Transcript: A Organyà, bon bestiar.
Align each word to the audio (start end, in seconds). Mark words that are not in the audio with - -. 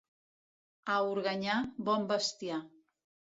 A 0.93 0.95
Organyà, 1.09 1.59
bon 1.91 2.09
bestiar. 2.13 2.59